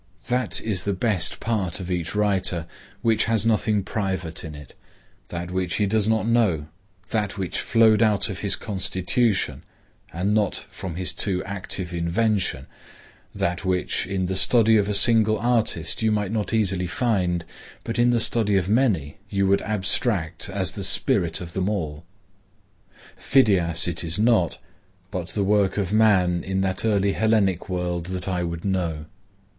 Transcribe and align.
That 0.29 0.59
is 0.61 0.83
the 0.83 0.95
best 0.95 1.39
part 1.39 1.79
of 1.79 1.91
each 1.91 2.15
writer 2.15 2.65
which 3.03 3.25
has 3.25 3.45
nothing 3.45 3.83
private 3.83 4.43
in 4.43 4.55
it; 4.55 4.73
that 5.27 5.51
which 5.51 5.75
he 5.75 5.85
does 5.85 6.07
not 6.07 6.27
know; 6.27 6.69
that 7.11 7.37
which 7.37 7.59
flowed 7.59 8.01
out 8.01 8.27
of 8.27 8.39
his 8.39 8.55
constitution 8.55 9.63
and 10.11 10.33
not 10.33 10.55
from 10.71 10.95
his 10.95 11.13
too 11.13 11.43
active 11.45 11.93
invention; 11.93 12.65
that 13.35 13.63
which 13.63 14.07
in 14.07 14.25
the 14.25 14.35
study 14.35 14.75
of 14.75 14.89
a 14.89 14.95
single 14.95 15.37
artist 15.37 16.01
you 16.01 16.11
might 16.11 16.31
not 16.31 16.51
easily 16.51 16.87
find, 16.87 17.45
but 17.83 17.99
in 17.99 18.09
the 18.09 18.19
study 18.19 18.57
of 18.57 18.67
many 18.67 19.17
you 19.29 19.45
would 19.45 19.61
abstract 19.61 20.49
as 20.49 20.71
the 20.71 20.83
spirit 20.83 21.39
of 21.39 21.53
them 21.53 21.69
all. 21.69 22.03
Phidias 23.17 23.87
it 23.87 24.03
is 24.03 24.17
not, 24.17 24.57
but 25.11 25.27
the 25.27 25.43
work 25.43 25.77
of 25.77 25.93
man 25.93 26.43
in 26.43 26.61
that 26.61 26.83
early 26.85 27.11
Hellenic 27.13 27.69
world 27.69 28.07
that 28.07 28.27
I 28.27 28.41
would 28.43 28.65
know. 28.65 29.05